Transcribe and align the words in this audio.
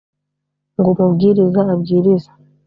ngo 0.77 0.87
umubwiliza 0.93 1.59
abwilize 1.75 2.29